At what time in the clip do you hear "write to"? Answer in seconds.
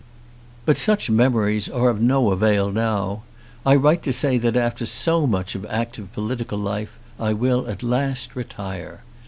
3.75-4.11